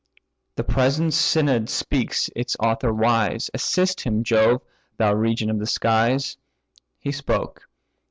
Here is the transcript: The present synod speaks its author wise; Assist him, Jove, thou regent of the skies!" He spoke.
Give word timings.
The 0.55 0.63
present 0.63 1.13
synod 1.13 1.69
speaks 1.69 2.31
its 2.35 2.57
author 2.59 2.91
wise; 2.91 3.51
Assist 3.53 4.01
him, 4.01 4.23
Jove, 4.23 4.63
thou 4.97 5.13
regent 5.13 5.51
of 5.51 5.59
the 5.59 5.67
skies!" 5.67 6.37
He 6.97 7.11
spoke. 7.11 7.69